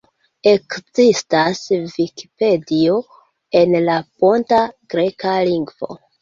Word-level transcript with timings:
Ekzistas 0.51 1.61
Vikipedio 1.97 2.95
en 3.61 3.77
la 3.85 3.99
ponta 4.23 4.63
greka 4.95 5.37
lingvo. 5.53 6.01